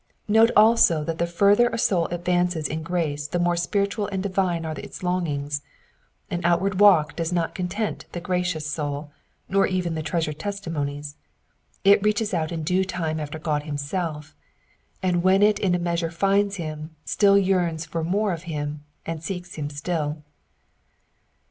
Note 0.27 0.49
also 0.55 1.03
that 1.03 1.19
the 1.19 1.27
further 1.27 1.69
a 1.69 1.77
soul 1.77 2.07
advances 2.07 2.67
in 2.67 2.81
grace 2.81 3.27
the 3.27 3.37
more 3.37 3.55
spiritual 3.55 4.07
and 4.07 4.23
divine 4.23 4.65
are 4.65 4.73
its 4.73 5.03
longings: 5.03 5.61
an 6.31 6.41
outward 6.43 6.79
walk 6.79 7.15
does 7.15 7.31
not 7.31 7.53
content 7.53 8.05
the 8.11 8.19
gracious 8.19 8.65
soul, 8.65 9.11
nor 9.47 9.67
even 9.67 9.93
the 9.93 10.01
treasured 10.01 10.39
testimonies; 10.39 11.17
it 11.83 12.01
reaches 12.01 12.33
out 12.33 12.51
in 12.51 12.63
due 12.63 12.83
time 12.83 13.19
after 13.19 13.37
God 13.37 13.61
himself, 13.61 14.35
and 15.03 15.21
when 15.21 15.43
it 15.43 15.59
in 15.59 15.75
a 15.75 15.77
measure 15.77 16.09
finds 16.09 16.55
him, 16.55 16.95
still 17.05 17.37
yearns 17.37 17.85
for 17.85 18.03
more 18.03 18.33
of 18.33 18.41
him, 18.49 18.83
and 19.05 19.21
seeks 19.23 19.53
him 19.53 19.69
still. 19.69 20.23